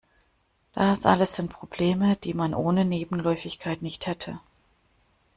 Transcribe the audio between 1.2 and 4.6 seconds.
sind Probleme, die man ohne Nebenläufigkeit nicht hätte.